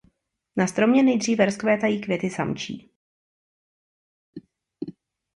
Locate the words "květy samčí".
2.01-2.91